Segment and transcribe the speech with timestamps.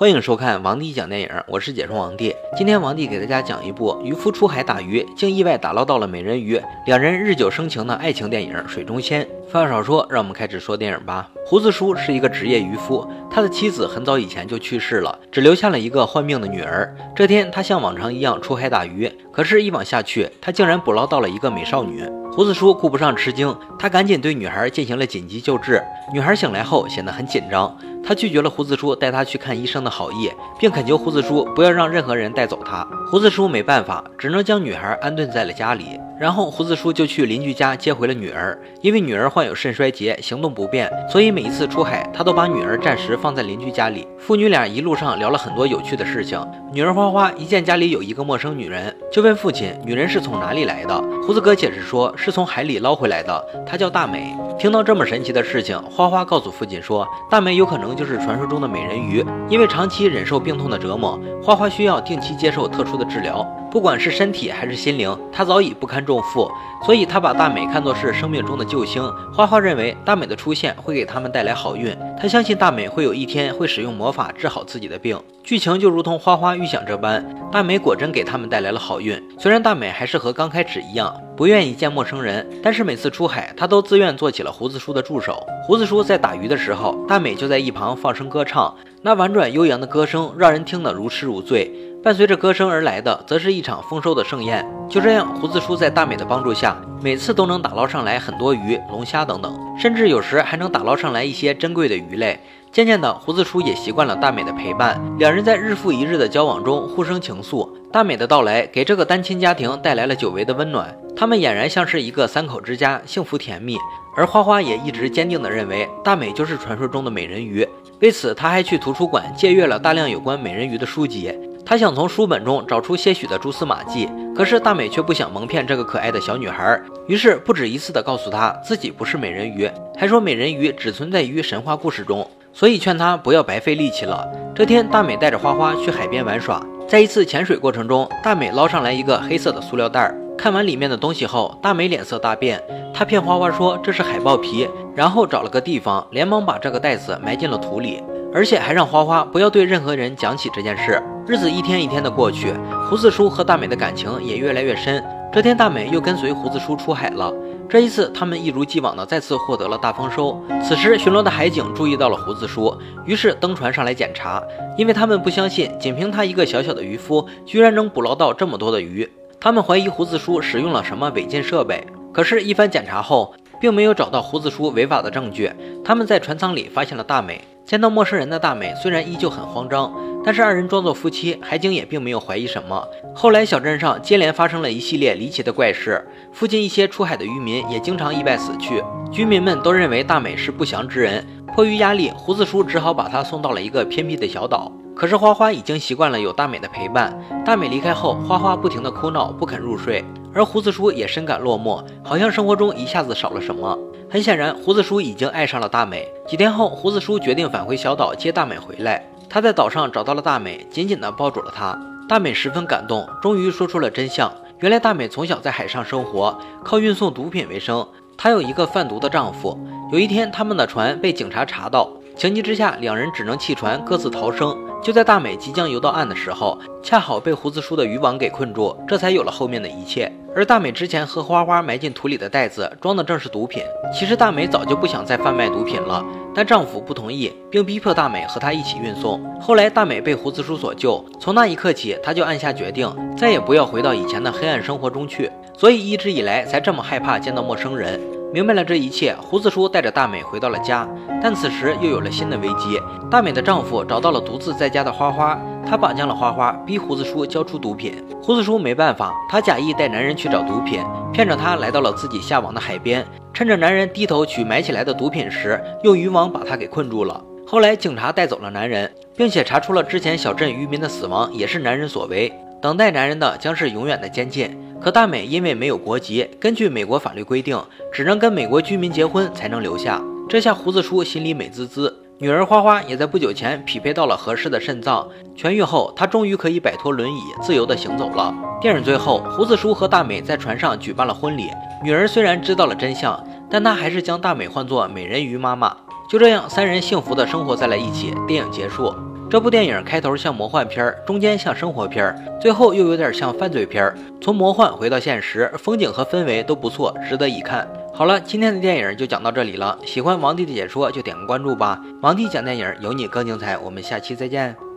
[0.00, 2.32] 欢迎收看王帝讲电影，我是解说王帝。
[2.56, 9.24] 今天王帝给大家讲一部渔夫出海打鱼，竟意外打捞到了美人鱼，两人日久生情的爱情电影《水中仙》。
[9.48, 11.28] 废话少说，让我们开始说电影吧。
[11.44, 16.96] 胡子叔是一个职业渔夫，他的妻子很早以前就去世了，只留下了一个患病的女儿。
[17.16, 22.04] 这天，他像往常一样出海打鱼，可是，一网下去，他竟然捕捞到了一个美少女。
[22.38, 25.82] 胡子叔顾不上吃惊，他赶紧对女孩进行了紧急救治。
[26.12, 27.76] 女孩醒来后显得很紧张。
[28.00, 32.86] 他拒绝了胡子叔带她去看医生的好意，并恳求胡子叔不要让任何人带走她。
[33.10, 35.98] 胡子叔没办法，只能将女孩安顿在了家里。
[36.18, 44.06] 然后胡子叔就去邻居家接回了女儿，因为女儿患有肾衰竭，行动不便，所以每一次出海，他都把女儿暂时放在邻居家里。
[44.18, 46.38] 父女俩一路上聊了很多有趣的事情。
[46.72, 66.50] 女儿花花一见家里有一个陌生女人，就问父亲：“女人是从哪里来的？”胡子哥解释说：“是从海里捞回来的，她叫大美。”听到这么神奇的事情，花花告诉父亲说：“大美有可能就是传说中的美人鱼，因为长期忍受病痛的折磨，花花需要定期接受特殊的治疗。”不管是身体还是心灵，他早已不堪重负，
[66.84, 69.02] 所以他把大美看作是生命中的救星。
[69.32, 75.18] 花花认为大美的出现会给他们带来好运，他相信大美会有一天会使用魔法治好自己的病。
[75.42, 79.22] 剧情就如同花花预想这般，大美果真给他们带来了好运。
[79.38, 85.46] 虽然大美还是和刚开始一样，不愿意见陌生人，但是每次出海，她都自愿做起了胡子叔的助手。
[85.66, 91.70] 胡子叔在打鱼的时候，大美就在一旁放声歌唱，那婉转悠扬的歌声让人听得如痴如醉。
[92.00, 94.64] 伴随着歌声而来的，则是一场丰收的盛宴。
[94.88, 102.38] 就这样，胡子叔在大美的帮助下，每次都能打捞上来很多鱼、龙虾等等，甚至有时还能打捞上来一些珍贵的鱼类。
[102.70, 107.68] 渐渐的，胡子叔也习惯了大美的陪伴，两人在日复一日的交往中互生情愫。
[107.90, 113.76] 大美的到来给这个单亲家庭带来了久违的温暖，他们俨然像是一个三口之家，幸福甜蜜。
[114.16, 117.66] 而花花也一直坚定地认为大美就是传说中的美人鱼，
[118.00, 121.32] 为此他还去图书馆借阅了大量有关美人鱼的书籍。
[121.68, 134.26] 他想从书本中找出些许的蛛丝马迹，可是大美却不想蒙骗这个可爱的小女孩，于是不止一次地告诉她自己不是美人鱼，还说美人鱼只存在于神话故事中，所以劝她不要白费力气了。
[134.54, 142.58] 这天，大美带着花花去海边玩耍，在一次潜水过程中，大美捞上来一个黑色的塑料袋，看完里面的东西后，大美脸色大变，
[142.94, 148.02] 她骗花花说这是海豹皮，然后找了个地方，连忙把这个袋子埋进了土里，
[148.32, 151.02] 而且还让花花不要对任何人讲起这件事。
[151.26, 152.54] 日子一天一天的过去，
[152.88, 155.04] 胡子叔和大美的感情也越来越深。
[155.32, 157.32] 这天，大美又跟随胡子叔出海了。
[157.68, 160.42] 这一次，他们一如既往的再次获得了大丰收。
[160.64, 162.74] 此时，巡逻的海警注意到了胡子叔，
[163.04, 164.42] 于是登船上来检查，
[164.78, 169.06] 因为他们不相信，仅凭他一个小小的渔夫，居然能捕捞到这么多的鱼。
[169.38, 171.86] 他们怀疑胡子叔使用了什么违禁设备。
[172.10, 175.52] 可是，一番检查后，并没有找到胡子叔违法的证据。
[175.84, 177.42] 他们在船舱里发现了大美。
[177.68, 179.92] 见到陌生人的大美，虽然依旧很慌张。
[180.24, 182.82] 但是二人装作夫妻，海警也并没有怀疑什么。
[183.14, 186.02] 后来小镇上接连发生了一系列离奇的怪事，
[186.32, 188.82] 附近一些出海的渔民也经常意外死去。
[189.12, 191.22] 居民们都认为大美是不祥之人，
[191.54, 194.72] 迫于压力，胡子叔只好把她送到了一个偏僻的小岛。
[194.96, 197.14] 可是花花已经习惯了有大美的陪伴，
[197.44, 200.02] 大美离开后，花花不停地哭闹，不肯入睡，
[200.32, 203.78] 而胡子叔也深感落寞，好像生活中一下子少了什么。
[204.10, 206.08] 很显然，胡子叔已经爱上了大美。
[206.26, 209.04] 几天后，胡子叔决定返回小岛接大美回来。
[209.28, 211.78] 他在岛上找到了大美，紧紧地抱住了她。
[212.08, 214.32] 大美十分感动，终于说出了真相。
[214.60, 217.86] 原来大美从小在海上生活，靠运送毒品为生。
[218.16, 219.58] 她有一个贩毒的丈夫。
[219.92, 224.56] 有一天，他们的船被警察查到，情急之下，两人只能弃船，各自逃生。
[224.82, 230.10] 就在大美即将游到岸的时候，恰好被胡子叔的渔网给困住，这才有了后面的一切。
[230.34, 233.62] 而大美之前和花花埋进土里的袋子装的正是毒品。
[233.92, 239.20] 其实大美早就不想再贩卖毒品了，但丈夫不同意，并逼迫大美和他一起运送。
[239.40, 245.30] 后来大美被胡子叔所救，从那一刻起，他就暗下决定，再也不要回到以前的黑暗生活中去。
[245.56, 248.17] 所以一直以来才这么害怕见到陌生人。
[248.30, 250.86] 明白了这一切，胡子叔带着大美回到了家，
[251.22, 252.78] 但此时又有了新的危机。
[253.10, 258.04] 大美的丈夫找到了独自在家的花花，他绑架了花花，逼胡子叔交出毒品。
[258.22, 263.02] 胡子叔没办法，他假意带男人去找毒品，骗着他来到了自己下网的海边，
[263.32, 267.24] 趁着男人低头取埋起来的毒品时，用渔网把他给困住了。
[267.46, 272.30] 后来警察带走了男人，并且查出了之前小镇渔民的死亡也是男人所为，
[272.60, 274.54] 等待男人的将是永远的监禁。
[274.80, 277.60] 可大美因为没有国籍，根据美国法律规定，
[277.92, 280.00] 只能跟美国居民结婚才能留下。
[280.28, 282.04] 这下胡子叔心里美滋滋。
[282.20, 288.34] 女儿花花也在不久前匹配到了合适的肾脏，痊愈后，她终于可以摆脱轮椅，自由的行走了。
[288.60, 291.48] 电影最后，胡子叔和大美在船上举办了婚礼。
[291.82, 295.76] 女儿虽然知道了真相，但她还是将大美唤作美人鱼妈妈。
[296.08, 298.14] 就这样，三人幸福的生活在了一起。
[298.26, 298.92] 电影结束。
[299.30, 303.92] 这部电影开头像魔幻片，中间像生活片，最后又有点像犯罪片。
[304.22, 307.68] 从魔幻回到现实，风景和氛围都不错，值得一看。
[307.92, 309.78] 好了，今天的电影就讲到这里了。
[309.84, 311.78] 喜欢王帝的解说就点个关注吧。
[312.00, 313.58] 王帝讲电影，有你更精彩。
[313.58, 314.67] 我们下期再见。